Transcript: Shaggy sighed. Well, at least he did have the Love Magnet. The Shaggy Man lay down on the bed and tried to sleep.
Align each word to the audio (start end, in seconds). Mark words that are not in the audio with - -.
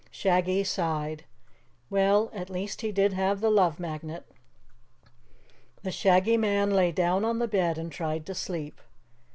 Shaggy 0.09 0.63
sighed. 0.63 1.25
Well, 1.91 2.31
at 2.33 2.49
least 2.49 2.81
he 2.81 2.91
did 2.91 3.13
have 3.13 3.39
the 3.39 3.51
Love 3.51 3.79
Magnet. 3.79 4.25
The 5.83 5.91
Shaggy 5.91 6.37
Man 6.37 6.71
lay 6.71 6.91
down 6.91 7.23
on 7.23 7.37
the 7.37 7.47
bed 7.47 7.77
and 7.77 7.91
tried 7.91 8.25
to 8.25 8.33
sleep. 8.33 8.81